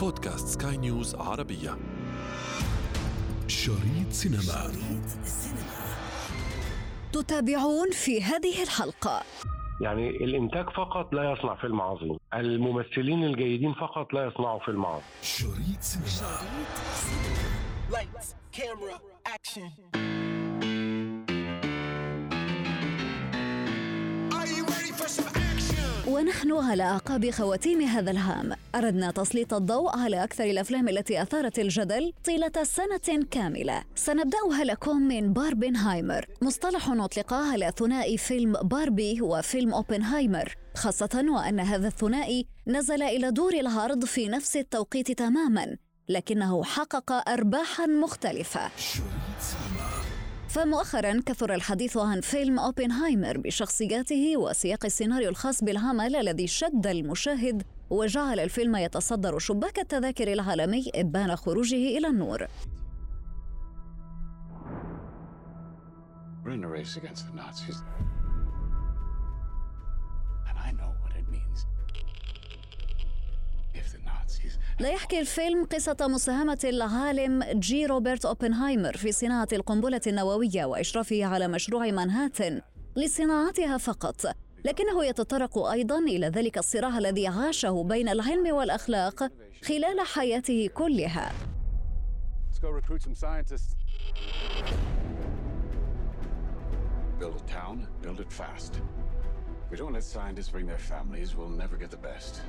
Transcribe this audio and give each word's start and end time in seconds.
بودكاست 0.00 0.62
سكاي 0.62 0.76
نيوز 0.76 1.14
عربية. 1.14 1.78
شريط 3.48 4.10
سينما. 4.10 4.72
تتابعون 7.12 7.90
في 7.90 8.22
هذه 8.22 8.62
الحلقة. 8.62 9.22
يعني 9.80 10.08
الإنتاج 10.10 10.64
فقط 10.70 11.12
لا 11.12 11.32
يصنع 11.32 11.54
فيلم 11.54 11.80
عظيم. 11.80 12.18
الممثلين 12.34 13.24
الجيدين 13.24 13.74
فقط 13.74 14.12
لا 14.12 14.26
يصنعوا 14.26 14.60
فيلم 14.64 14.86
عظيم. 14.86 15.02
شريط 15.22 15.80
سينما. 15.80 16.38
Lights, 17.90 18.34
camera, 18.56 18.96
action. 19.26 19.99
ونحن 26.20 26.52
على 26.52 26.82
أعقاب 26.82 27.30
خواتيم 27.30 27.80
هذا 27.80 28.10
العام. 28.10 28.52
أردنا 28.74 29.10
تسليط 29.10 29.54
الضوء 29.54 29.98
على 29.98 30.24
أكثر 30.24 30.44
الأفلام 30.44 30.88
التي 30.88 31.22
أثارت 31.22 31.58
الجدل 31.58 32.12
طيلة 32.24 32.52
سنة 32.62 33.24
كاملة. 33.30 33.82
سنبدأها 33.94 34.64
لكم 34.64 34.96
من 34.96 35.32
باربنهايمر. 35.32 36.26
مصطلح 36.42 36.88
أطلق 36.90 37.32
على 37.34 37.72
ثنائي 37.78 38.18
فيلم 38.18 38.52
باربي 38.52 39.22
وفيلم 39.22 39.74
أوبنهايمر. 39.74 40.54
خاصة 40.74 41.24
وأن 41.28 41.60
هذا 41.60 41.88
الثنائي 41.88 42.46
نزل 42.66 43.02
إلى 43.02 43.30
دور 43.30 43.54
العرض 43.54 44.04
في 44.04 44.28
نفس 44.28 44.56
التوقيت 44.56 45.10
تماماً 45.10 45.76
لكنه 46.08 46.64
حقق 46.64 47.28
أرباحاً 47.28 47.86
مختلفة. 47.86 48.70
فمؤخرا 50.54 51.20
كثر 51.26 51.54
الحديث 51.54 51.96
عن 51.96 52.20
فيلم 52.20 52.58
أوبنهايمر 52.58 53.38
بشخصياته 53.38 54.36
وسياق 54.36 54.84
السيناريو 54.84 55.28
الخاص 55.28 55.64
بالعمل 55.64 56.16
الذي 56.16 56.46
شد 56.46 56.86
المشاهد 56.86 57.62
وجعل 57.90 58.40
الفيلم 58.40 58.76
يتصدر 58.76 59.38
شباك 59.38 59.78
التذاكر 59.78 60.32
العالمي 60.32 60.90
إبان 60.94 61.36
خروجه 61.36 61.98
إلى 61.98 62.06
النور 62.06 62.46
We're 66.44 66.52
in 66.52 66.64
a 66.64 66.68
race 66.68 66.96
against 66.96 67.26
the 67.28 67.36
Nazis. 67.36 67.76
لا 74.80 74.90
يحكي 74.90 75.20
الفيلم 75.20 75.64
قصة 75.64 75.96
مساهمة 76.00 76.58
العالم 76.64 77.42
جي 77.44 77.86
روبرت 77.86 78.24
أوبنهايمر 78.24 78.96
في 78.96 79.12
صناعة 79.12 79.48
القنبلة 79.52 80.00
النووية 80.06 80.64
وإشرافه 80.64 81.24
على 81.24 81.48
مشروع 81.48 81.90
مانهاتن 81.90 82.60
لصناعتها 82.96 83.78
فقط 83.78 84.36
لكنه 84.64 85.04
يتطرق 85.04 85.58
أيضا 85.58 85.98
إلى 85.98 86.26
ذلك 86.26 86.58
الصراع 86.58 86.98
الذي 86.98 87.26
عاشه 87.26 87.82
بين 87.82 88.08
العلم 88.08 88.54
والأخلاق 88.54 89.28
خلال 89.64 90.00
حياته 90.00 90.70
كلها 90.74 91.32
Let's 92.52 92.58
go 92.58 92.70
recruit 92.70 93.02
some 93.02 93.14
scientists. 93.14 93.74
Build 97.18 97.36
a 97.36 97.52
town, 97.52 97.86
build 98.02 98.20
it 98.20 98.32
fast. 98.32 98.72
If 99.64 99.70
we 99.70 99.76
don't 99.76 99.92
let 99.92 100.04
scientists 100.04 100.50
bring 100.50 100.66
their 100.66 100.84
families, 100.92 101.36
we'll 101.36 101.56
never 101.64 101.76
get 101.76 101.90
the 101.90 102.02
best. 102.10 102.42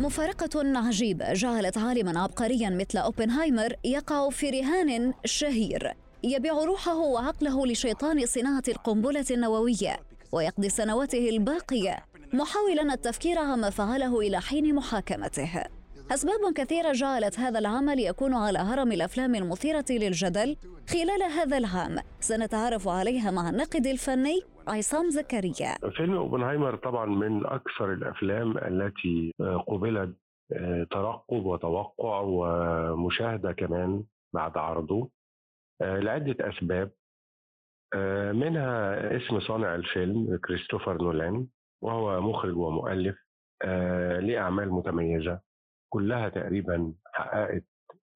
مفارقة 0.00 0.78
عجيبة 0.78 1.32
جعلت 1.32 1.78
عالما 1.78 2.20
عبقريا 2.20 2.70
مثل 2.70 2.98
أوبنهايمر 2.98 3.74
يقع 3.84 4.30
في 4.30 4.50
رهان 4.50 5.14
شهير. 5.24 5.92
يبيع 6.22 6.52
روحه 6.52 6.96
وعقله 6.96 7.66
لشيطان 7.66 8.26
صناعة 8.26 8.62
القنبلة 8.68 9.24
النووية 9.30 9.96
ويقضي 10.32 10.68
سنواته 10.68 11.28
الباقية 11.28 11.98
محاولا 12.32 12.94
التفكير 12.94 13.38
عما 13.38 13.70
فعله 13.70 14.20
إلى 14.20 14.40
حين 14.40 14.74
محاكمته. 14.74 15.64
أسباب 16.10 16.52
كثيرة 16.54 16.92
جعلت 16.92 17.38
هذا 17.38 17.58
العمل 17.58 18.00
يكون 18.00 18.34
على 18.34 18.58
هرم 18.58 18.92
الأفلام 18.92 19.34
المثيرة 19.34 19.84
للجدل. 19.90 20.56
خلال 20.88 21.22
هذا 21.22 21.58
العام 21.58 21.96
سنتعرف 22.20 22.88
عليها 22.88 23.30
مع 23.30 23.50
الناقد 23.50 23.86
الفني 23.86 24.40
عصام 24.68 25.10
زكريا. 25.10 25.90
فيلم 25.96 26.14
أوبنهايمر 26.16 26.76
طبعا 26.76 27.06
من 27.06 27.46
أكثر 27.46 27.92
الأفلام 27.92 28.58
التي 28.58 29.34
آه، 29.40 29.64
قبلت 29.68 30.16
آه، 30.52 30.86
ترقب 30.90 31.46
وتوقع 31.46 32.20
ومشاهدة 32.20 33.52
كمان 33.52 34.04
بعد 34.34 34.56
عرضه 34.58 35.10
آه، 35.82 35.98
لعدة 35.98 36.36
أسباب. 36.48 36.90
آه، 37.94 38.32
منها 38.32 39.16
اسم 39.16 39.40
صانع 39.40 39.74
الفيلم 39.74 40.38
كريستوفر 40.44 41.02
نولان 41.02 41.46
وهو 41.82 42.20
مخرج 42.20 42.56
ومؤلف 42.56 43.16
لأعمال 44.20 44.72
متميزة. 44.72 45.51
كلها 45.92 46.28
تقريبا 46.28 46.94
حققت 47.12 47.64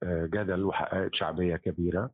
آه، 0.02 0.26
جدل 0.26 0.64
وحققت 0.64 1.14
شعبية 1.14 1.56
كبيرة 1.56 2.10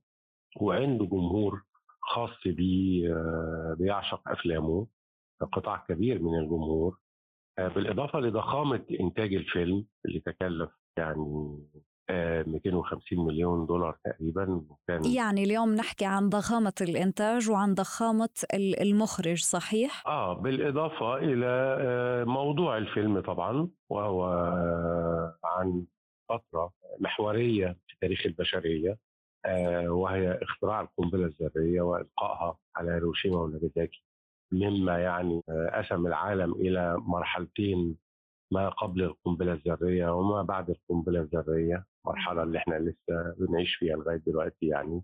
وعنده 0.60 1.04
جمهور 1.06 1.62
خاص 2.00 2.30
بيه 2.46 3.14
آه، 3.14 3.76
بيعشق 3.78 4.28
أفلامه 4.28 4.86
قطاع 5.52 5.84
كبير 5.88 6.22
من 6.22 6.38
الجمهور 6.38 6.98
آه، 7.58 7.68
بالإضافة 7.68 8.20
لضخامة 8.20 8.84
إنتاج 9.00 9.34
الفيلم 9.34 9.86
اللي 10.06 10.20
تكلف 10.20 10.70
يعني 10.98 11.58
250 12.10 13.26
مليون 13.26 13.66
دولار 13.66 13.96
تقريبا 14.04 14.64
وكان 14.68 15.04
يعني 15.04 15.44
اليوم 15.44 15.74
نحكي 15.74 16.04
عن 16.04 16.28
ضخامة 16.28 16.72
الإنتاج 16.80 17.50
وعن 17.50 17.74
ضخامة 17.74 18.28
ال- 18.54 18.80
المخرج 18.82 19.42
صحيح؟ 19.42 20.06
آه 20.06 20.34
بالإضافة 20.34 21.16
إلى 21.16 21.46
آه، 21.80 22.24
موضوع 22.24 22.78
الفيلم 22.78 23.20
طبعا 23.20 23.68
وهو 23.90 24.24
آه، 24.32 25.36
عن 25.44 25.84
فترة 26.28 26.72
محورية 27.00 27.76
في 27.88 27.96
تاريخ 28.00 28.26
البشرية 28.26 28.98
آه، 29.44 29.88
وهي 29.88 30.38
اختراع 30.42 30.80
القنبلة 30.80 31.24
الذرية 31.26 31.82
وإلقائها 31.82 32.56
على 32.76 32.92
هيروشيما 32.92 33.36
وناجازاكي 33.36 34.02
مما 34.52 34.98
يعني 34.98 35.42
آه، 35.48 35.70
قسم 35.82 36.06
العالم 36.06 36.52
إلى 36.52 36.96
مرحلتين 36.98 37.96
ما 38.52 38.68
قبل 38.68 39.02
القنبلة 39.02 39.52
الذرية 39.52 40.10
وما 40.14 40.42
بعد 40.42 40.70
القنبلة 40.70 41.20
الذرية 41.20 41.84
المرحله 42.06 42.42
اللي 42.42 42.58
إحنا 42.58 42.74
لسه 42.74 43.34
بنعيش 43.38 43.74
فيها 43.76 43.96
لغاية 43.96 44.16
دلوقتي 44.26 44.66
يعني. 44.66 45.02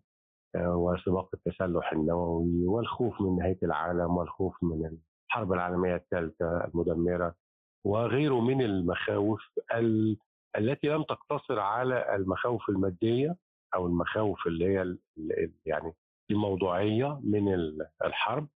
آه، 0.54 0.76
وسباق 0.76 1.30
التسلح 1.34 1.92
النووي 1.92 2.66
والخوف 2.66 3.20
من 3.20 3.36
نهاية 3.36 3.58
العالم 3.62 4.16
والخوف 4.16 4.62
من 4.62 4.98
الحرب 5.30 5.52
العالمية 5.52 5.94
الثالثة 5.96 6.64
المدمرة 6.64 7.34
وغيره 7.86 8.40
من 8.40 8.62
المخاوف 8.62 9.40
ال- 9.74 10.16
التي 10.58 10.88
لم 10.88 11.02
تقتصر 11.02 11.58
على 11.60 12.14
المخاوف 12.16 12.68
المادية 12.68 13.36
أو 13.74 13.86
المخاوف 13.86 14.46
اللي 14.46 14.64
هي 14.64 14.82
ال- 14.82 14.98
يعني 15.66 15.92
الموضوعية 16.30 17.20
من 17.24 17.54
ال- 17.54 17.86
الحرب 18.04 18.48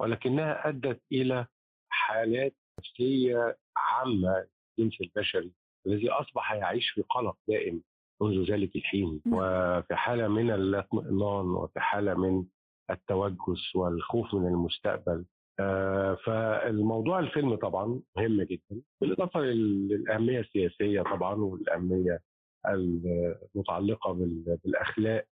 ولكنها 0.00 0.68
أدت 0.68 1.02
إلى 1.12 1.46
حالات 1.88 2.54
نفسية 2.78 3.56
عامة 3.76 4.46
الجنس 4.78 5.00
البشري 5.00 5.52
الذي 5.86 6.10
أصبح 6.10 6.52
يعيش 6.52 6.90
في 6.90 7.02
قلق 7.02 7.36
دائم 7.48 7.82
منذ 8.22 8.50
ذلك 8.52 8.76
الحين 8.76 9.20
نعم. 9.26 9.34
وفي 9.38 9.94
حالة 9.94 10.28
من 10.28 10.50
الاطمئنان 10.50 11.46
وفي 11.46 11.80
حالة 11.80 12.14
من 12.14 12.44
التوجس 12.90 13.76
والخوف 13.76 14.34
من 14.34 14.46
المستقبل 14.46 15.24
آه، 15.60 16.14
فالموضوع 16.14 17.18
الفيلم 17.18 17.54
طبعا 17.54 18.00
مهم 18.16 18.42
جدا 18.42 18.80
بالإضافة 19.00 19.40
لل- 19.40 19.88
للأهمية 19.88 20.40
السياسية 20.40 21.02
طبعا 21.02 21.34
والأهمية 21.34 22.20
المتعلقة 22.66 24.12
بال- 24.12 24.58
بالأخلاق 24.64 25.26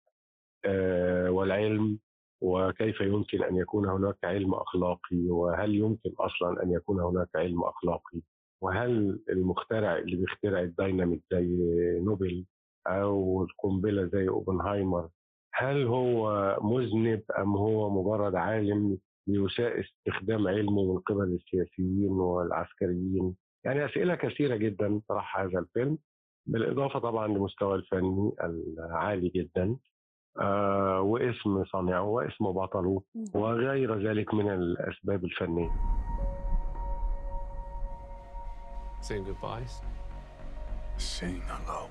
آه، 0.65 1.29
والعلم 1.31 1.99
وكيف 2.43 3.01
يمكن 3.01 3.43
أن 3.43 3.55
يكون 3.55 3.89
هناك 3.89 4.17
علم 4.23 4.53
أخلاقي؟ 4.53 5.29
وهل 5.29 5.75
يمكن 5.75 6.11
أصلا 6.19 6.63
أن 6.63 6.71
يكون 6.71 6.99
هناك 6.99 7.29
علم 7.35 7.63
أخلاقي؟ 7.63 8.21
وهل 8.61 9.19
المخترع 9.29 9.97
اللي 9.97 10.15
بيخترع 10.15 10.59
الدايناميت 10.61 11.23
زي 11.31 11.47
نوبل 12.05 12.45
أو 12.87 13.43
القنبلة 13.43 14.05
زي 14.05 14.29
أوبنهايمر 14.29 15.09
هل 15.53 15.87
هو 15.87 16.57
مذنب 16.61 17.21
أم 17.39 17.55
هو 17.57 17.89
مجرد 17.89 18.35
عالم 18.35 18.97
بيساء 19.27 19.79
استخدام 19.79 20.47
علمه 20.47 20.93
من 20.93 20.99
قبل 20.99 21.23
السياسيين 21.23 22.11
والعسكريين؟ 22.11 23.35
يعني 23.65 23.85
أسئلة 23.85 24.15
كثيرة 24.15 24.55
جدا 24.55 25.01
طرح 25.09 25.37
هذا 25.39 25.59
الفيلم 25.59 25.97
بالإضافة 26.45 26.99
طبعا 26.99 27.27
لمستوى 27.27 27.75
الفني 27.75 28.31
العالي 28.79 29.29
جدا. 29.29 29.77
واسم 30.99 31.65
صانعه 31.65 32.01
واسم 32.01 32.51
بطله 32.51 33.01
وغير 33.33 34.09
ذلك 34.09 34.33
من 34.33 34.49
الاسباب 34.49 35.23
الفنيه 35.25 35.69
Saying 39.01 39.25
goodbyes? 39.25 39.81
Saying 40.97 41.41
hello. 41.51 41.89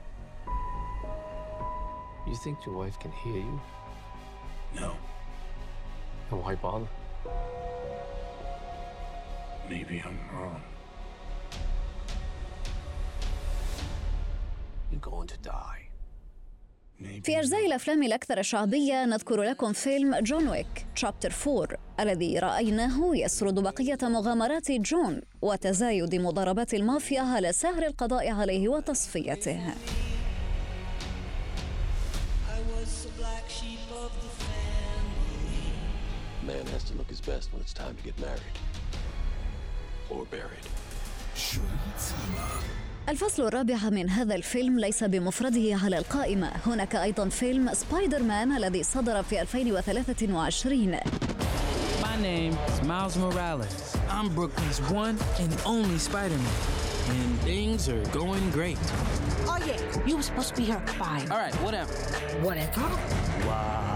You 2.26 2.36
think 2.42 2.64
your 2.64 2.74
wife 2.74 2.98
can 2.98 3.12
hear 3.12 3.36
you? 3.36 3.60
No. 4.80 4.96
And 6.30 6.40
why 6.42 6.54
bother? 6.54 6.88
Maybe 9.68 10.02
I'm 10.06 10.18
wrong. 10.32 10.62
going 15.02 15.26
to 15.26 15.36
die. 15.38 15.91
في 17.24 17.38
أجزاء 17.40 17.66
الأفلام 17.66 18.02
الأكثر 18.02 18.42
شعبية 18.42 19.04
نذكر 19.04 19.42
لكم 19.42 19.72
فيلم 19.72 20.18
جون 20.18 20.48
ويك 20.48 20.86
تشابتر 20.96 21.32
4 21.46 21.68
الذي 22.00 22.38
رأيناه 22.38 23.16
يسرد 23.16 23.54
بقية 23.54 23.98
مغامرات 24.02 24.70
جون 24.72 25.20
وتزايد 25.42 26.14
مضاربات 26.14 26.74
المافيا 26.74 27.20
على 27.20 27.52
سهر 27.52 27.86
القضاء 27.86 28.28
عليه 28.30 28.68
وتصفيته 28.68 29.60
I 32.56 32.60
was 32.74 33.04
the 33.04 33.12
black 33.20 33.44
sheep 33.48 33.84
of 34.04 34.10
the 34.24 34.32
family. 34.44 35.72
Man 36.46 36.66
has 36.74 36.84
to 36.84 36.94
look 36.98 37.08
his 37.08 37.20
best 37.20 37.52
when 37.52 37.60
it's 37.62 37.72
time 37.72 37.94
to 37.96 38.02
get 38.02 38.16
married. 38.20 38.56
Or 40.10 40.24
buried. 40.26 40.61
الفصل 43.12 43.46
الرابع 43.46 43.90
من 43.90 44.10
هذا 44.10 44.34
الفيلم 44.34 44.78
ليس 44.78 45.04
بمفرده 45.04 45.78
على 45.84 45.98
القائمة 45.98 46.50
هناك 46.66 46.96
أيضا 46.96 47.28
فيلم 47.28 47.74
سبايدر 47.74 48.22
مان 48.22 48.56
الذي 48.56 48.82
صدر 48.82 49.22
في 49.22 49.42
2023 49.42 50.96
My 52.02 52.16
name 52.22 52.56
is 52.68 52.82
Miles 52.82 53.16
Morales. 53.18 53.96
I'm 54.08 54.28
Brooklyn's 54.34 54.80
one 55.02 55.16
and 55.42 55.52
only 55.66 55.98
Spider-Man. 55.98 56.56
And 57.16 57.30
things 57.40 57.88
are 57.88 58.04
going 58.20 58.50
great. 58.50 58.78
Oh 59.46 59.58
yeah, 59.66 60.06
you 60.06 60.16
were 60.16 60.26
supposed 60.30 60.48
to 60.54 60.56
be 60.60 60.64
here 60.70 60.80
at 60.82 60.90
five. 61.04 61.30
All 61.32 61.40
right, 61.44 61.54
whatever. 61.66 61.92
Whatever. 62.46 62.80
Wow. 63.46 63.91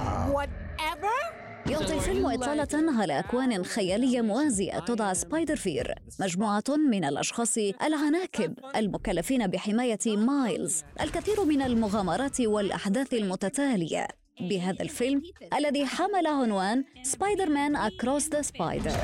يعطي 1.70 1.94
الفيلم 1.94 2.26
إطلالة 2.26 3.00
على 3.00 3.18
أكوان 3.18 3.64
خيالية 3.64 4.20
موازية 4.20 4.78
تدعى 4.78 5.14
Spider-Verse 5.14 5.94
مجموعة 6.20 6.64
من 6.90 7.04
الأشخاص 7.04 7.58
العناكب 7.58 8.54
المكلفين 8.76 9.46
بحماية 9.46 9.98
مايلز 10.06 10.82
الكثير 11.00 11.44
من 11.44 11.62
المغامرات 11.62 12.40
والأحداث 12.40 13.14
المتتالية 13.14 14.08
بهذا 14.40 14.82
الفيلم 14.82 15.22
الذي 15.58 15.86
حمل 15.86 16.26
عنوان 16.26 16.84
Spider-Man 17.02 17.76
Across 17.76 18.28
the 18.28 18.42
Spider 18.42 18.96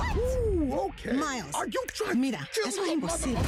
Miles. 1.05 1.55
Mira, 2.15 2.43
eso 2.67 2.83
es 2.85 2.93
imposible. 2.97 3.43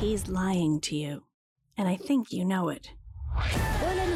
He's 0.00 0.28
lying 0.28 0.80
to 0.88 0.94
you, 0.94 1.14
and 1.76 1.88
I 1.88 1.96
think 1.96 2.32
you 2.32 2.44
know 2.44 2.68
it. 2.68 2.84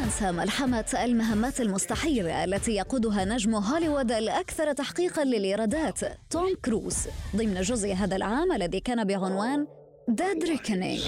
ننسى 0.03 0.33
ملحمة 0.33 0.99
المهمات 1.05 1.61
المستحيلة 1.61 2.45
التي 2.45 2.73
يقودها 2.73 3.25
نجم 3.25 3.55
هوليوود 3.55 4.13
الأكثر 4.13 4.73
تحقيقا 4.73 5.25
للإيرادات 5.25 6.01
توم 6.31 6.55
كروز 6.65 7.09
ضمن 7.37 7.61
جزء 7.61 7.93
هذا 7.93 8.17
العام 8.17 8.53
الذي 8.53 8.81
كان 8.81 9.05
بعنوان 9.05 9.67
Dead 10.11 10.49
Reckoning 10.49 11.01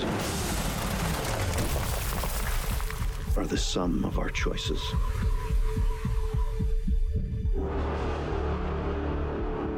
are 3.36 3.46
the 3.46 3.58
sum 3.58 4.04
of 4.04 4.18
our 4.20 4.30
choices. 4.30 4.80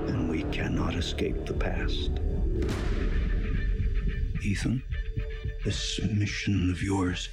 And 0.08 0.28
we 0.28 0.42
cannot 0.56 0.94
escape 0.94 1.46
the 1.46 1.54
past. 1.54 2.10
Ethan, 4.42 4.82
this 5.64 6.00
mission 6.22 6.70
of 6.70 6.82
yours 6.82 7.30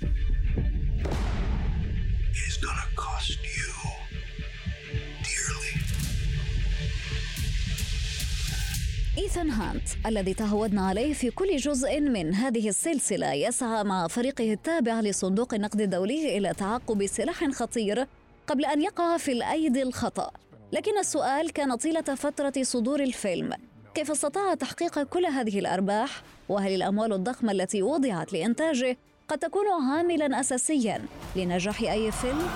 إيثان 9.23 9.49
هانت 9.49 9.83
الذي 10.05 10.33
تعودنا 10.33 10.87
عليه 10.87 11.13
في 11.13 11.31
كل 11.31 11.57
جزء 11.57 11.99
من 11.99 12.33
هذه 12.33 12.69
السلسلة 12.69 13.33
يسعى 13.33 13.83
مع 13.83 14.07
فريقه 14.07 14.53
التابع 14.53 14.99
لصندوق 14.99 15.53
النقد 15.53 15.81
الدولي 15.81 16.37
إلى 16.37 16.53
تعقب 16.53 17.05
سلاح 17.05 17.49
خطير 17.49 18.07
قبل 18.47 18.65
أن 18.65 18.81
يقع 18.81 19.17
في 19.17 19.31
الأيدي 19.31 19.83
الخطأ 19.83 20.31
لكن 20.71 20.97
السؤال 20.97 21.51
كان 21.51 21.75
طيلة 21.75 22.01
فترة 22.01 22.53
صدور 22.61 22.99
الفيلم 22.99 23.53
كيف 23.95 24.11
استطاع 24.11 24.53
تحقيق 24.53 25.03
كل 25.03 25.25
هذه 25.25 25.59
الأرباح؟ 25.59 26.23
وهل 26.49 26.75
الأموال 26.75 27.13
الضخمة 27.13 27.51
التي 27.51 27.81
وضعت 27.81 28.33
لإنتاجه 28.33 28.97
قد 29.27 29.37
تكون 29.37 29.65
عاملاً 29.67 30.39
أساسياً 30.39 31.01
لنجاح 31.35 31.81
أي 31.81 32.11
فيلم؟ 32.11 32.47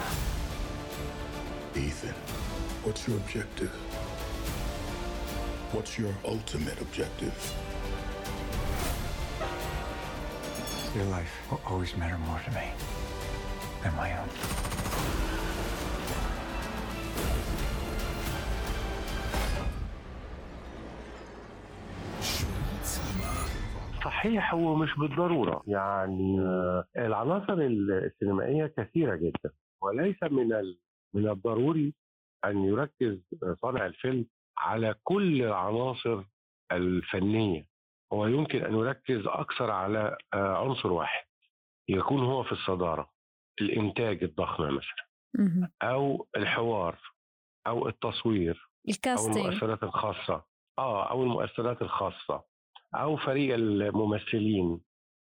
Ethan, 1.75 2.15
what's 2.85 3.07
your 3.07 3.17
objective? 3.17 3.86
What's 5.71 5.97
your 5.99 6.13
ultimate 6.25 6.79
objective? 6.81 7.33
Your 10.95 11.05
life 11.05 11.31
will 11.51 11.61
always 11.67 11.95
matter 11.97 12.17
more 12.17 12.39
to 12.45 12.51
me 12.51 12.67
than 13.83 13.95
my 13.95 14.17
own. 14.17 14.29
صحيح 24.03 24.53
هو 24.53 24.75
مش 24.75 24.89
بالضرورة 24.97 25.63
يعني 25.67 26.39
آه، 26.39 26.85
العناصر 26.97 27.53
السينمائية 27.53 28.73
كثيرة 28.77 29.15
جدا 29.15 29.51
وليس 29.81 30.23
من 30.23 30.53
ال- 30.53 30.77
من 31.13 31.29
الضروري 31.29 31.93
أن 32.45 32.63
يركز 32.63 33.17
صانع 33.61 33.85
الفيلم 33.85 34.25
على 34.57 34.95
كل 35.03 35.41
العناصر 35.43 36.23
الفنية. 36.71 37.67
هو 38.13 38.25
يمكن 38.25 38.65
أن 38.65 38.73
يركز 38.75 39.27
أكثر 39.27 39.71
على 39.71 40.17
آه، 40.33 40.57
عنصر 40.57 40.91
واحد 40.91 41.25
يكون 41.89 42.23
هو 42.23 42.43
في 42.43 42.51
الصدارة 42.51 43.09
الإنتاج 43.61 44.23
الضخم 44.23 44.63
مثلا. 44.63 45.07
أو 45.81 46.27
الحوار 46.37 46.99
أو 47.67 47.87
التصوير 47.87 48.69
أو 48.87 48.91
الكاستنج 48.91 49.37
المؤثرات 49.37 49.83
الخاصة. 49.83 50.43
آه 50.79 51.09
أو 51.11 51.23
المؤثرات 51.23 51.81
الخاصة 51.81 52.43
أو 52.95 53.17
فريق 53.17 53.55
الممثلين. 53.55 54.81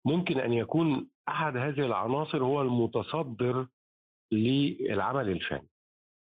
ممكن 0.06 0.38
أن 0.38 0.52
يكون 0.52 1.08
أحد 1.28 1.56
هذه 1.56 1.86
العناصر 1.86 2.44
هو 2.44 2.62
المتصدر 2.62 3.66
للعمل 4.32 5.28
الفني. 5.30 5.68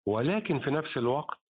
ولكن 0.06 0.58
في 0.61 0.70
نفس 0.70 0.96
الوقت 0.96 1.44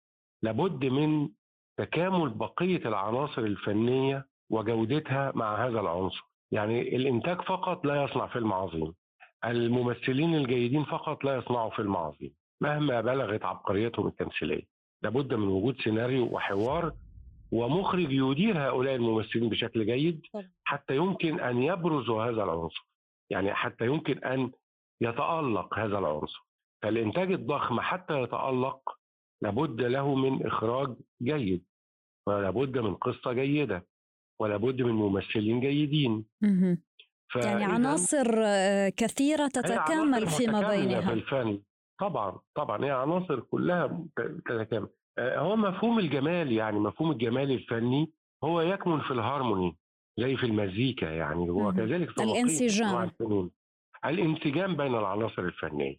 لابد 0.43 0.85
من 0.85 1.29
تكامل 1.77 2.31
بقية 2.31 2.89
العناصر 2.89 3.43
الفنية 3.43 4.27
وجودتها 4.50 5.33
مع 5.35 5.67
هذا 5.67 5.81
العنصر. 5.81 6.23
يعني 6.53 6.97
الإنتاج 6.97 7.41
فقط 7.41 7.87
لا 7.87 8.05
يصنع 8.05 8.27
فيلم 8.27 8.53
عظيم. 8.53 8.94
الممثلين 9.44 10.34
الجيدين 10.34 10.84
فقط 10.84 11.25
لا 11.25 11.37
يصنعوا 11.37 11.70
فيلم 11.70 11.96
عظيم 11.96 12.34
مهما 12.61 13.01
بلغت 13.01 13.44
عبقريتهم 13.44 14.06
التمثيلية. 14.06 14.63
لابد 15.03 15.34
من 15.34 15.49
وجود 15.49 15.81
سيناريو 15.81 16.25
وحوار 16.25 16.93
ومخرج 17.53 18.13
يدير 18.13 18.69
هؤلاء 18.69 18.94
الممثلين 18.94 19.49
بشكل 19.49 19.87
جيد. 19.87 20.22
حتى 20.65 20.96
يمكن 20.96 21.41
أن 21.41 21.63
يبرز 21.63 22.11
هذا 22.11 22.44
العنصر. 22.44 22.87
يعني 23.31 23.55
حتى 23.55 23.87
يمكن 23.87 24.25
أن 24.25 24.51
يتألق 25.01 25.79
هذا 25.79 25.99
العنصر. 25.99 26.44
فالإنتاج 26.82 27.32
الضخم 27.32 27.81
حتى 27.81 28.22
يتألق 28.22 29.02
لابد 29.43 29.81
له 29.81 30.15
من 30.15 30.46
إخراج 30.46 30.96
جيد 31.22 31.65
ولابد 32.29 32.79
من 32.79 32.94
قصة 32.94 33.32
جيدة 33.32 33.87
ولابد 34.41 34.82
من 34.82 34.93
ممثلين 34.93 35.61
جيدين. 35.61 36.25
يعني 37.37 37.65
عناصر 37.65 38.27
آه، 38.37 38.89
كثيرة 38.89 39.46
تتكامل 39.49 40.27
فيما 40.27 40.58
متكاملة 40.58 40.70
في 40.70 40.87
بينها. 40.87 41.13
الفن. 41.13 41.63
طبعا 42.01 42.39
طبعا 42.55 42.84
هي 42.84 42.91
عناصر 42.91 43.41
كلها 43.41 44.06
تتكامل. 44.46 44.89
آه، 45.19 45.39
هو 45.39 45.56
مفهوم 45.56 45.99
الجمال 45.99 46.53
يعني 46.53 46.79
مفهوم 46.79 47.11
الجمال 47.11 47.51
الفني 47.51 48.13
هو 48.44 48.61
يكمن 48.61 49.01
في 49.01 49.11
الهارموني 49.11 49.77
زي 50.20 50.37
في 50.37 50.46
المزيكا 50.46 51.06
يعني 51.06 51.51
هو. 51.51 51.72
كذلك 51.72 52.11
في 52.11 52.22
الانسجام. 52.22 53.11
الانسجام 54.05 54.77
بين 54.77 54.94
العناصر 54.94 55.43
الفنية. 55.43 55.96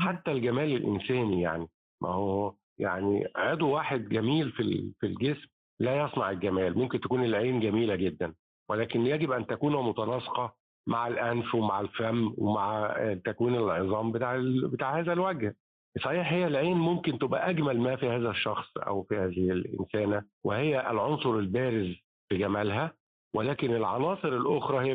حتى 0.00 0.32
الجمال 0.32 0.76
الإنساني 0.76 1.40
يعني 1.42 1.68
ما 2.02 2.08
هو 2.08 2.54
يعني 2.78 3.26
عضو 3.36 3.70
واحد 3.70 4.08
جميل 4.08 4.50
في 4.52 4.92
في 5.00 5.06
الجسم 5.06 5.48
لا 5.80 6.04
يصنع 6.04 6.30
الجمال 6.30 6.78
ممكن 6.78 7.00
تكون 7.00 7.24
العين 7.24 7.60
جميلة 7.60 7.94
جدا 7.96 8.34
ولكن 8.68 9.06
يجب 9.06 9.32
أن 9.32 9.46
تكون 9.46 9.84
متناسقة 9.88 10.54
مع 10.86 11.06
الأنف 11.08 11.54
ومع 11.54 11.80
الفم 11.80 12.34
ومع 12.38 12.96
تكوين 13.24 13.54
العظام 13.54 14.12
بتاع 14.12 14.40
بتاع 14.72 14.98
هذا 14.98 15.12
الوجه. 15.12 15.56
صحيح 16.04 16.32
هي 16.32 16.46
العين 16.46 16.76
ممكن 16.76 17.18
تبقى 17.18 17.50
أجمل 17.50 17.80
ما 17.80 17.96
في 17.96 18.08
هذا 18.08 18.30
الشخص 18.30 18.76
أو 18.76 19.02
في 19.02 19.16
هذه 19.16 19.50
الإنسانة 19.50 20.22
وهي 20.44 20.90
العنصر 20.90 21.38
البارز 21.38 21.94
في 22.28 22.36
جمالها 22.38 22.92
ولكن 23.34 23.74
العناصر 23.74 24.28
الأخرى 24.28 24.88
هي 24.88 24.94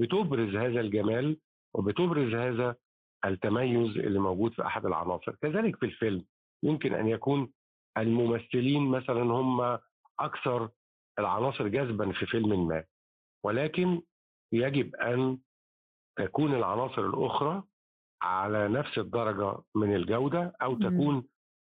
بتبرز 0.00 0.54
هذا 0.56 0.80
الجمال 0.80 1.36
وبتبرز 1.74 2.34
هذا 2.34 2.74
التميز 3.24 3.98
اللي 3.98 4.18
موجود 4.18 4.52
في 4.52 4.66
أحد 4.66 4.86
العناصر. 4.86 5.34
كذلك 5.42 5.76
في 5.76 5.86
الفيلم. 5.86 6.24
يمكن 6.66 6.94
أن 6.94 7.08
يكون 7.08 7.52
الممثلين 7.98 8.88
مثلا 8.90 9.22
هم 9.22 9.78
أكثر 10.20 10.68
العناصر 11.18 11.68
جذبا 11.68 12.12
في 12.12 12.26
فيلم 12.26 12.68
ما 12.68 12.84
ولكن 13.44 14.02
يجب 14.52 14.96
أن 14.96 15.38
تكون 16.18 16.54
العناصر 16.54 17.06
الأخرى 17.06 17.62
على 18.22 18.68
نفس 18.68 18.98
الدرجة 18.98 19.58
من 19.74 19.94
الجودة 19.96 20.56
أو. 20.62 20.74
تكون 20.74 21.24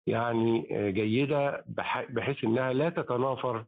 يعني 0.08 0.68
جيدة 0.92 1.64
بح- 1.68 2.12
بحيث 2.12 2.44
إنها 2.44 2.74
لا 2.74 2.90
تتنافر 2.90 3.66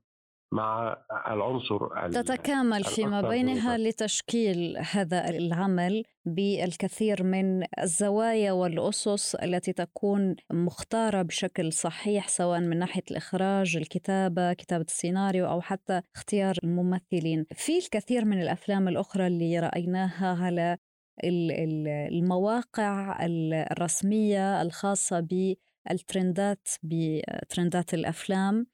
مع 0.54 0.98
العنصر 1.28 2.06
ال- 2.06 2.14
تتكامل 2.14 2.84
فيما 2.84 3.22
بينها. 3.30 3.78
لتشكيل 3.78 4.78
هذا 4.92 5.30
العمل 5.30 6.04
بالكثير 6.26 7.24
من 7.24 7.64
الزوايا 7.84 8.52
والأسس 8.52 9.36
التي 9.36 9.74
تكون 9.74 10.36
مختارة 10.52 11.22
بشكل 11.22 11.74
صحيح 11.74 12.28
سواء 12.28 12.60
من 12.60 12.80
ناحية 12.80 13.04
الإخراج 13.12 13.78
الكتابة 13.78 14.54
كتابة 14.54 14.84
السيناريو 14.88 15.48
أو 15.48 15.62
حتى 15.62 16.02
اختيار 16.16 16.56
الممثلين 16.64 17.46
في 17.54 17.78
الكثير 17.78 18.26
من 18.26 18.42
الأفلام 18.42 18.88
الأخرى 18.88 19.28
اللي 19.28 19.60
رأيناها 19.60 20.44
على 20.46 20.78
ال- 21.24 21.52
ال- 21.52 21.88
المواقع 22.14 23.26
ال- 23.26 23.54
الرسمية 23.54 24.62
الخاصة 24.62 25.20
بالترندات 25.20 26.68
بترندات 26.84 27.94
الأفلام 27.94 28.68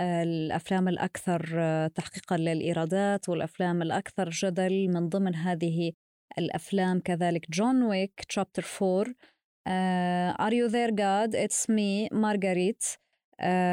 الأفلام 0.00 0.88
الأكثر 0.88 1.40
تحقيقا 1.88 2.36
للإيرادات 2.36 3.28
والأفلام 3.28 3.82
الأكثر 3.82 4.30
جدل 4.30 4.88
من 4.88 5.08
ضمن 5.08 5.34
هذه 5.34 5.92
الأفلام 6.38 7.00
كذلك 7.00 7.50
جون 7.50 7.82
ويك 7.82 8.24
chapter 8.28 8.64
4 8.82 9.04
uh, 9.04 10.42
Are 10.42 10.54
You 10.54 10.68
There 10.68 10.92
God 10.92 11.34
It's 11.34 11.68
Me 11.68 12.12
Margaret 12.12 12.84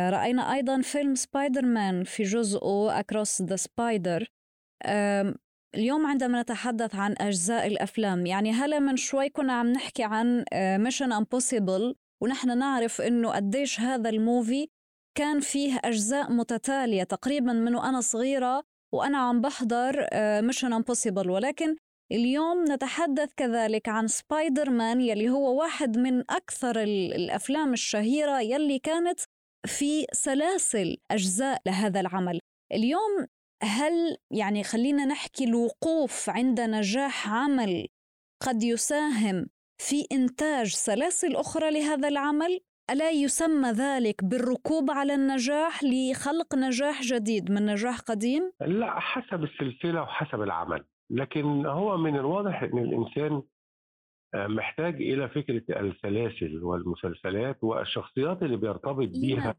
رأينا 0.09 0.53
أيضا 0.53 0.81
فيلم 0.81 1.15
سبايدر 1.15 1.65
مان 1.65 2.03
في 2.03 2.23
جزءه 2.23 3.01
the 3.45 3.57
Spider 3.57 4.23
uh, 4.85 5.35
اليوم 5.75 6.05
عندما 6.05 6.41
نتحدث 6.41 6.95
عن 6.95 7.15
أجزاء 7.17 7.67
الأفلام 7.67 8.25
يعني 8.25 8.51
هلا 8.51 8.79
من 8.79 8.95
شوي 8.97 9.29
كنا 9.29 9.53
عم 9.53 9.67
نحكي 9.67 10.03
عن 10.03 10.45
Mission 10.53 11.11
Impossible 11.11 11.95
ونحن 12.21 12.57
نعرف 12.57 13.01
إنه 13.01 13.29
قديش 13.29 13.79
هذا 13.79 14.09
ال 14.09 14.19
movie 14.19 14.67
كان 15.19 15.39
فيه 15.39 15.79
أجزاء 15.85 16.31
متتالية 16.31 17.03
تقريبا 17.03 17.53
من 17.53 17.75
وأنا 17.75 18.01
صغيرة 18.01 18.63
وأنا 18.93 19.17
عم 19.17 19.41
بحضر 19.41 20.07
Mission 20.41 20.73
Impossible 20.73 21.29
ولكن 21.29 21.75
اليوم 22.11 22.63
نتحدث 22.71 23.29
كذلك 23.37 23.89
عن 23.89 24.07
سبايدر 24.07 24.69
مان 24.69 25.01
يلي 25.01 25.29
هو 25.29 25.59
واحد 25.59 25.97
من 25.97 26.19
أكثر 26.31 26.81
ال- 26.83 27.13
الأفلام 27.13 27.73
الشهيرة 27.73 28.41
يلي 28.41 28.79
كانت 28.79 29.19
في 29.67 30.05
سلاسل 30.13 30.97
أجزاء 31.11 31.61
لهذا 31.65 31.99
العمل. 31.99 32.39
اليوم 32.73 33.27
هل 33.63 34.17
يعني 34.31 34.63
خلينا 34.63 35.05
نحكي 35.05 35.43
الوقوف 35.43 36.29
عند 36.29 36.61
نجاح 36.61 37.29
عمل 37.29 37.87
قد 38.43 38.63
يساهم 38.63 39.47
في 39.81 40.05
إنتاج 40.11 40.73
سلاسل 40.73 41.35
أخرى 41.35 41.71
لهذا 41.71 42.07
العمل؟ 42.07 42.59
ألا 42.91 43.09
يسمى 43.09 43.71
ذلك 43.71 44.23
بالركوب 44.23 44.91
على 44.91 45.15
النجاح 45.15 45.83
لخلق 45.83 46.55
نجاح 46.55 47.01
جديد 47.01 47.51
من 47.51 47.65
نجاح 47.65 47.99
قديم؟ 47.99 48.51
لا 48.61 48.99
حسب 48.99 49.43
السلسلة 49.43 50.01
وحسب 50.01 50.41
العمل 50.41 50.83
لكن 51.09 51.65
هو 51.65 51.97
من 51.97 52.15
الواضح 52.15 52.63
إن 52.63 52.77
الإنسان 52.77 53.41
آه، 54.33 54.47
محتاج 54.47 54.95
إلى 54.95 55.29
فكرة 55.29 55.63
السلاسل 55.79 56.63
والمسلسلات 56.63 57.63
والشخصيات 57.63 58.43
اللي 58.43 58.57
بيرتبط 58.57 59.07
بيها 59.07 59.39
لماذا؟ 59.39 59.55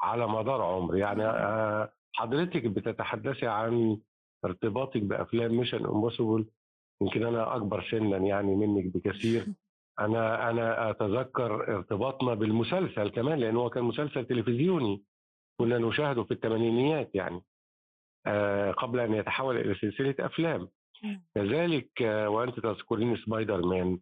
على 0.00 0.28
مدار 0.28 0.62
عمر 0.62 0.96
يعني 0.96 1.24
آه، 1.24 1.92
حضرتك 2.12 2.66
بتتحدثي 2.66 3.46
عن 3.46 3.98
ارتباطك 4.44 5.02
بأفلام 5.02 5.56
Mission 5.56 5.86
Impossible 5.86 6.46
يمكن 7.02 7.26
أنا 7.26 7.56
أكبر 7.56 7.86
سنا 7.90 8.16
يعني 8.16 8.56
منك 8.56 8.84
بكثير 8.94 9.46
أنا 10.00 10.50
أنا 10.50 10.90
أتذكر 10.90 11.76
ارتباطنا 11.76 12.34
بالمسلسل 12.34 13.08
كمان 13.08 13.38
لأن 13.38 13.56
هو 13.56 13.70
كان 13.70 13.84
مسلسل 13.84 14.24
تلفزيوني. 14.24 15.02
كنا 15.60 15.78
نشاهده 15.78 16.24
في 16.24 16.34
الثمانينيات 16.34 17.14
يعني. 17.14 17.42
آه، 18.26 18.70
قبل 18.72 19.00
أن 19.00 19.14
يتحول 19.14 19.56
إلى 19.56 19.74
سلسلة 19.74 20.14
أفلام. 20.20 20.68
كذلك 21.34 22.02
آه، 22.02 22.28
وأنت 22.28 22.60
تذكرين 22.60 23.16
سبايدر 23.16 23.66
مان 23.66 23.98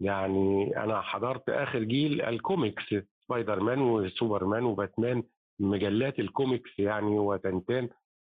يعني 0.00 0.76
أنا 0.76 1.00
حضرت 1.00 1.48
آخر 1.48 1.78
جيل 1.82 2.22
الكوميكس 2.22 2.94
سبايدر 3.26 3.60
مان 3.60 3.78
وسوبرمان 3.80 4.64
وباتمان 4.64 5.22
مجلات 5.60 6.18
الكوميكس 6.18 6.78
يعني 6.78 7.18
وتنتان. 7.18 7.88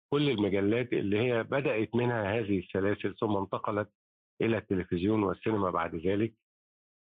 كل 0.09 0.29
المجلات 0.29 0.93
اللي 0.93 1.19
هي 1.19 1.43
بدأت 1.43 1.95
منها 1.95 2.39
هذه 2.39 2.59
السلاسل 2.59 3.15
ثم 3.15 3.37
انتقلت 3.37 3.89
إلى 4.41 4.57
التلفزيون 4.57 5.23
والسينما 5.23 5.69
بعد 5.69 5.95
ذلك. 5.95 6.33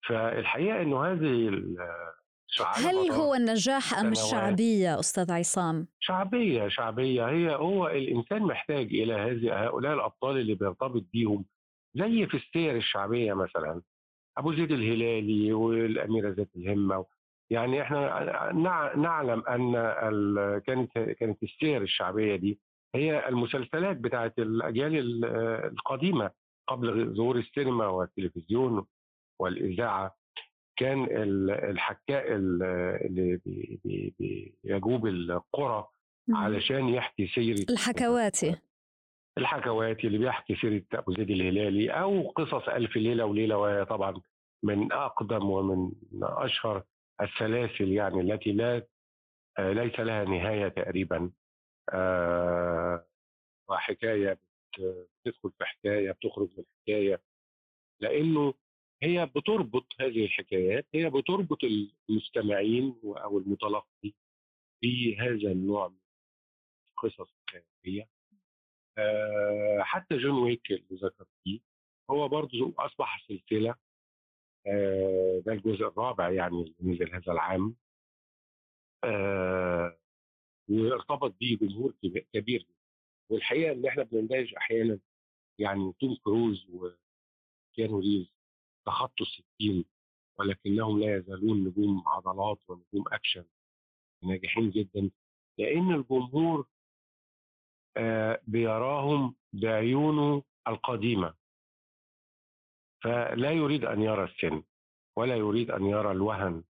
فالحقيقة 0.08 0.82
إنه 0.82 1.04
هذه 1.04 1.48
هل 2.74 3.10
هو 3.12 3.34
النجاح 3.34 3.98
أم 3.98 4.12
الشعبية 4.12 5.00
أستاذ 5.00 5.32
عصام؟ 5.32 5.86
شعبية 6.00 6.68
شعبية. 6.68 7.28
هي 7.28 7.54
هو 7.54 7.88
الإنسان 7.88 8.42
محتاج 8.42 8.86
إلى 8.86 9.12
هذه 9.14 9.64
هؤلاء 9.64 9.94
الأبطال 9.94 10.36
اللي 10.38 10.54
بيرتبط 10.54 11.04
بيهم 11.12 11.44
زي 11.94 12.26
في 12.26 12.36
السير 12.36 12.76
الشعبية 12.76 13.32
مثلا 13.34 13.82
أبو 14.38 14.52
زيد 14.54 14.72
الهلالي 14.72 15.52
والأميرة 15.52 16.30
ذات 16.30 16.48
الهمة. 16.56 17.04
يعني 17.50 17.82
إحنا 17.82 18.50
نع- 18.52 18.96
نعلم 18.96 19.42
أن 19.48 19.76
ال- 19.76 20.58
كانت 20.58 20.98
كانت 20.98 21.42
السير 21.42 21.82
الشعبية 21.82 22.36
دي 22.36 22.58
هي 22.94 23.28
المسلسلات 23.28 23.96
بتاعت 23.96 24.38
الأجيال 24.38 24.96
ال- 24.96 25.24
القديمة 25.72 26.30
قبل 26.68 27.14
ظهور 27.16 27.36
السينما 27.36 27.86
والتلفزيون. 27.86 28.86
والإذاعة 29.40 30.16
كان 30.76 31.04
ال- 31.04 31.50
الحكاء 31.50 32.32
ال- 32.32 32.62
اللي 33.06 33.36
بي- 33.36 33.80
بي- 33.84 34.14
بي- 34.18 34.54
بيجوب 34.64 35.06
القرى 35.06 35.86
علشان 36.34 36.88
يحكي 36.88 37.26
سيرة 37.26 37.66
الحكواتي. 37.70 38.56
الحكواتي 39.38 40.06
اللي 40.06 40.18
بيحكي 40.18 40.54
سيرة 40.54 40.82
أبو 40.94 41.12
زيد 41.14 41.30
الهلالي 41.30 41.90
أو 41.90 42.28
قصص 42.28 42.68
ألف 42.68 42.96
ليلة 42.96 43.24
وليلة 43.24 43.56
وهي 43.56 43.84
طبعا 43.84 44.20
من 44.64 44.92
أقدم 44.92 45.50
ومن 45.50 45.92
أشهر 46.22 46.84
السلاسل 47.20 47.92
يعني 47.92 48.20
التي 48.20 48.52
لا 48.52 48.86
ليس 49.58 50.00
لها 50.00 50.24
نهاية 50.24 50.68
تقريبا. 50.68 51.30
آه، 51.92 53.06
وحكاية 53.68 54.32
بت- 54.32 55.08
بتدخل 55.26 55.50
في 55.58 55.64
حكاية 55.64 56.10
بتخرج 56.12 56.48
من 56.58 56.64
حكاية. 56.82 57.22
لأنه 58.00 58.54
هي 59.02 59.26
بتربط 59.26 59.86
هذه 60.00 60.24
الحكايات 60.24 60.86
هي 60.94 61.10
بتربط 61.10 61.58
المستمعين 62.08 63.00
أو 63.04 63.38
المتلقي 63.38 64.12
بهذا 64.82 65.52
النوع 65.52 65.88
من 65.88 65.96
القصص 66.92 67.32
الخياليه 67.48 68.08
آه، 68.98 69.82
حتى 69.82 70.16
جون 70.18 70.42
ويك 70.42 70.70
اللي 70.70 70.86
ذكرتيه 70.96 71.60
هو 72.10 72.28
برضه 72.28 72.74
أصبح 72.78 73.26
سلسلة 73.28 73.74
آه، 74.66 75.42
ده 75.46 75.52
الجزء 75.52 75.86
الرابع 75.86 76.30
يعني 76.32 76.62
اللي 76.80 76.92
نزل 76.94 77.14
هذا 77.14 77.32
العام. 77.32 77.76
آه، 79.04 79.98
وارتبط 80.68 81.36
بيه 81.40 81.56
جمهور 81.56 81.94
كب- 82.02 82.26
كبير 82.32 82.66
والحقيقة 83.30 83.72
إن 83.72 83.86
إحنا 83.86 84.02
بنندهش 84.02 84.54
أحيانا 84.54 84.98
يعني 85.58 85.92
توم 86.00 86.16
كروز 86.24 86.66
وكيانو 86.70 87.98
ريفز 87.98 88.32
تخطوا 88.86 89.26
الستين 89.26 89.84
ولكنهم 90.38 91.00
لا 91.00 91.16
يزالون 91.16 91.64
نجوم 91.64 92.02
عضلات 92.08 92.58
ونجوم 92.68 93.04
اكشن 93.12 93.44
ناجحين 94.22 94.70
جدا 94.70 95.10
لأن 95.58 95.94
الجمهور 95.94 96.66
آه، 97.96 98.40
بيراهم 98.46 99.34
بعيونه 99.52 100.42
القديمة. 100.68 101.34
فلا 103.02 103.50
يريد 103.50 103.84
أن 103.84 104.02
يرى 104.02 104.24
السن 104.24 104.62
ولا 105.16 105.36
يريد 105.36 105.70
أن 105.70 105.86
يرى 105.86 106.10
الوهن 106.10 106.64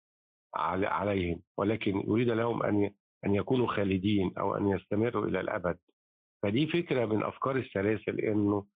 علي- 0.54 0.86
عليهم 0.86 1.42
ولكن 1.56 2.00
يريد 2.08 2.28
لهم 2.28 2.62
أن 2.62 2.94
أن 3.26 3.34
يكونوا 3.34 3.66
خالدين 3.66 4.38
أو 4.38 4.56
أن 4.56 4.68
يستمروا 4.68 5.26
إلى 5.26 5.40
الأبد. 5.40 5.78
فدي 6.42 6.66
فكرة 6.66 7.04
من 7.06 7.22
أفكار 7.22 7.56
السلاسل 7.56 8.20
انه 8.20 8.66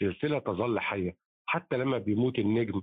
سلسلة 0.00 0.38
تظل 0.38 0.80
حية. 0.80 1.16
حتى 1.52 1.76
لما 1.76 1.98
بيموت 1.98 2.38
النجم 2.38 2.82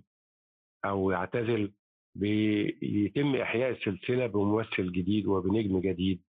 أو 0.85 1.11
يعتزل 1.11 1.73
بيتم 2.15 3.35
إحياء 3.35 3.69
السلسلة 3.69 4.27
بممثل 4.27 4.91
جديد 4.91 5.27
وبنجم 5.27 5.79
جديد 5.79 6.23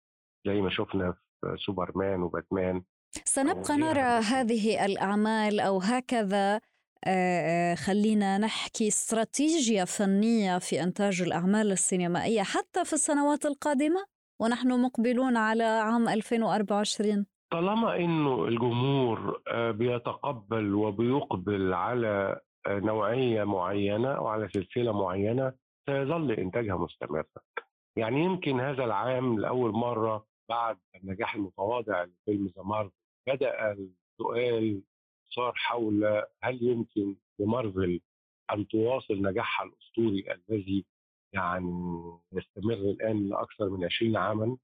زي 0.47 0.61
ما 0.61 0.71
شفنا 0.71 1.13
في 1.13 1.57
سوبرمان 1.67 2.23
وباتمان 2.23 2.83
سنبقى 3.25 3.77
نرى. 3.77 4.01
هذه 4.01 4.85
الأعمال 4.87 5.61
أو 5.61 5.79
هكذا 5.79 6.61
آه، 7.05 7.73
آه، 7.73 7.75
خلينا 7.75 8.39
نحكي 8.39 8.89
استراتيجية 8.89 9.85
فنية 9.85 10.59
في 10.59 10.83
إنتاج 10.83 11.23
الأعمال 11.23 11.73
السينمائية 11.73 12.43
حتى 12.43 12.85
في 12.85 12.93
السنوات 12.93 13.47
القادمة 13.47 14.07
ونحن 14.41 14.81
مقبلون 14.83 15.37
على 15.37 15.65
عام 15.65 16.09
2024 16.09 17.27
طالما 17.51 17.97
إنه 17.97 18.45
الجمهور 18.45 19.43
آه، 19.49 19.71
بيتقبل 19.71 20.75
وبيقبل 20.75 21.75
على 21.75 22.41
آه، 22.67 22.79
نوعية 22.79 23.45
معينة 23.45 24.09
أو 24.09 24.27
على 24.27 24.49
سلسلة 24.49 24.93
معينة 24.93 25.53
سيظل 25.87 26.33
إنتاجها 26.33 26.77
مستمرا. 26.77 27.25
يعني 27.97 28.25
يمكن 28.25 28.61
هذا 28.61 28.85
العام 28.85 29.39
لأول 29.41 29.71
مرة 29.73 30.27
بعد 30.49 30.79
النجاح 30.97 31.35
المتواضع 31.35 32.05
لفيلم 32.05 32.53
ذا 32.57 32.63
مارفل 32.63 32.93
بدأ 33.29 33.73
السؤال 33.73 34.83
صار 35.31 35.53
حول 35.57 36.23
هل 36.43 36.63
يمكن 36.63 37.17
لمارفل 37.39 38.01
أن 38.53 38.69
تواصل 38.69 39.15
نجاحها 39.23 39.67
الأسطوري 39.67 40.25
الذي 40.33 40.85
يعني 41.33 42.03
يستمر 42.33 42.75
الآن 42.75 43.29
لأكثر 43.29 43.69
من 43.69 43.85
20 43.85 44.17
عاما 44.17 44.57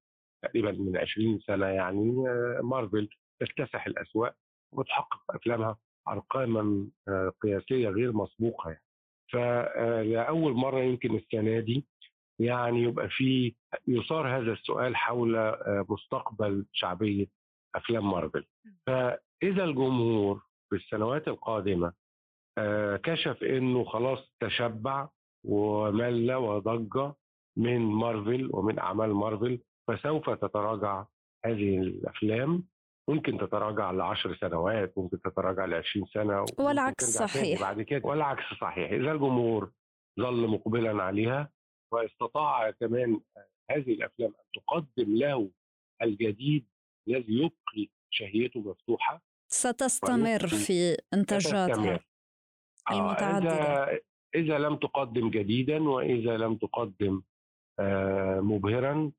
تقريبا 0.45 0.73
من 0.73 0.97
20 0.97 1.39
سنة 1.39 1.67
يعني 1.67 2.29
آه، 2.29 2.61
مارفل 2.63 3.09
تكتسح 3.41 3.87
الأسواق 3.87 4.35
وتحقق 4.73 5.21
أفلامها 5.31 5.77
ارقاما 6.09 6.87
آه، 7.09 7.33
قياسية 7.43 7.89
غير 7.89 8.13
مسبوقة 8.13 8.71
يعني. 8.71 8.85
فلاول 9.33 10.53
مرة 10.53 10.81
يمكن 10.81 11.17
السنة 11.17 11.61
دي 11.61 11.87
يعني 12.41 12.83
يبقى 12.83 13.09
في 13.09 13.55
يثار 13.89 14.29
هذا 14.37 14.53
السؤال 14.53 14.97
حول 14.97 15.37
آه، 15.37 15.87
مستقبل 15.89 16.67
شعبية 16.73 17.27
أفلام 17.75 18.11
مارفل 18.11 18.45
فإذا 18.87 19.65
الجمهور 19.65 20.43
في 20.71 20.77
السنوات 20.77 21.29
القادمة 21.29 21.93
آه، 22.59 22.97
كشف 22.97 23.43
إنه 23.43 23.85
خلاص 23.85 24.35
تشبع 24.41 25.09
ومل 25.45 26.35
وضج 26.35 27.13
من 27.57 27.81
مارفل 27.81 28.51
ومن 28.53 28.79
أعمال 28.79 29.15
مارفل 29.15 29.61
فسوف 29.89 30.31
تتراجع 30.31 31.05
هذه 31.45 31.79
الأفلام. 31.79 32.65
ممكن 33.09 33.39
تتراجع 33.39 33.91
ل 33.91 34.01
10 34.01 34.35
سنوات 34.35 34.99
ممكن 34.99 35.21
تتراجع 35.21 35.65
ل 35.65 35.75
20 35.75 36.07
سنه 36.07 36.45
والعكس 36.59 37.05
صحيح. 37.19 37.61
بعد 37.61 37.83
كده. 37.83 38.01
والعكس 38.05 38.45
صحيح. 38.61 38.91
إذا 38.91 39.13
الجمهور 39.13 39.71
ظل 40.21 40.47
مقبلا 40.49 41.03
عليها 41.03 41.51
واستطاع 41.93 42.71
كمان 42.71 43.21
هذه 43.71 43.93
الأفلام 43.93 44.29
أن 44.29 44.63
تقدم 44.63 45.17
له 45.17 45.51
الجديد 46.03 46.67
الذي 47.09 47.33
يبقي 47.35 47.89
شهيته 48.11 48.61
مفتوحة. 48.61 49.23
ستستمر 49.49 50.47
في 50.47 50.97
إنتاجاتها 51.15 52.01
المتعددة. 52.91 53.51
إذا, 53.51 54.01
إذا 54.35 54.59
لم 54.59 54.77
تقدم 54.77 55.31
جديدا 55.31 55.89
وإذا 55.89 56.37
لم 56.37 56.57
تقدم 56.57 57.23
آه، 57.81 58.41
مبهرا 58.41 59.13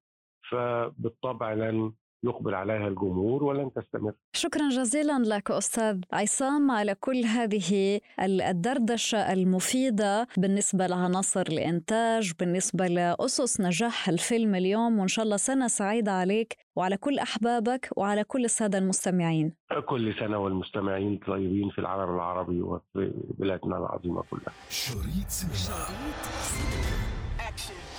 فبالطبع 0.51 1.53
لن 1.53 1.91
يقبل 2.23 2.55
عليها 2.55 2.87
الجمهور 2.87 3.43
ولن 3.43 3.73
تستمر. 3.73 4.13
شكرا 4.33 4.69
جزيلا 4.69 5.19
لك 5.19 5.51
أستاذ 5.51 6.01
عصام 6.13 6.71
على 6.71 6.95
كل 6.95 7.23
هذه 7.23 7.99
الدردشة 8.21 9.33
المفيدة 9.33 10.27
بالنسبة 10.37 10.87
لعناصر 10.87 11.41
الإنتاج 11.41 12.31
بالنسبة 12.39 12.87
لأسس 12.87 13.61
نجاح 13.61 14.09
الفيلم 14.09 14.55
اليوم 14.55 14.99
وإن 14.99 15.07
شاء 15.07 15.25
الله 15.25 15.37
سنة 15.37 15.67
سعيدة 15.67 16.11
عليك 16.11 16.57
وعلى 16.75 16.97
كل 16.97 17.19
أحبابك 17.19 17.89
وعلى 17.95 18.23
كل 18.23 18.45
السادة 18.45 18.77
المستمعين. 18.77 19.53
كل 19.85 20.13
سنة 20.19 20.37
والمستمعين 20.37 21.19
طيبين 21.27 21.69
في 21.69 21.79
العالم 21.79 22.15
العربي 22.15 22.61
وفي 22.61 23.11
بلادنا 23.39 23.77
العظيمة 23.77 24.23
كلها. 24.31 24.53
شريط 24.69 25.29
سينما. 25.29 25.85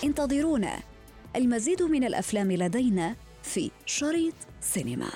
انتظرونا. 0.04 0.95
المزيد 1.36 1.82
من 1.82 2.04
الأفلام 2.04 2.52
لدينا 2.52 3.16
في 3.42 3.70
شريط 3.86 4.34
سينما. 4.60 5.10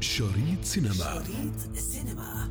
شريط 0.00 0.64
سينما. 0.64 0.94
شريط 0.94 1.76
سينما. 1.76 2.50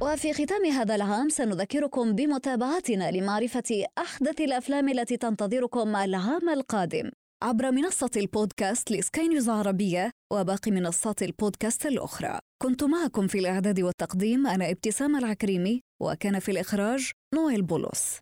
وفي 0.00 0.32
ختام 0.32 0.64
هذا 0.64 0.94
العام 0.94 1.28
سنذكركم 1.28 2.12
بمتابعتنا 2.12 3.10
لمعرفة 3.10 3.84
أحدث 3.98 4.40
الأفلام 4.40 4.88
التي 4.88 5.16
تنتظركم 5.16 5.96
العام 5.96 6.48
القادم. 6.48 7.10
عبر 7.42 7.70
منصة 7.70 8.10
البودكاست 8.16 8.90
لسكاي 8.92 9.28
نيوز 9.28 9.48
عربية 9.48 10.09
وباقي 10.32 10.70
منصات 10.70 11.22
البودكاست 11.22 11.86
الأخرى. 11.86 12.38
كنت 12.62 12.84
معكم 12.84 13.26
في 13.26 13.38
الإعداد 13.38 13.80
والتقديم 13.80 14.46
أنا 14.46 14.70
إبتسام 14.70 15.16
العكريمي 15.16 15.80
وكان 16.02 16.38
في 16.38 16.50
الإخراج 16.50 17.10
نويل 17.34 17.62
بولس 17.62 18.18